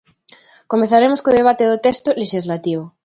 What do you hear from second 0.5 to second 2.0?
Comezaremos co debate do